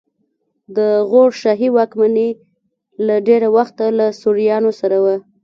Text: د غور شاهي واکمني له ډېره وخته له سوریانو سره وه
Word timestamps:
د 0.75 0.77
غور 1.09 1.31
شاهي 1.41 1.69
واکمني 1.77 2.29
له 3.05 3.15
ډېره 3.27 3.47
وخته 3.57 3.85
له 3.97 4.05
سوریانو 4.21 4.71
سره 4.79 4.97
وه 5.03 5.15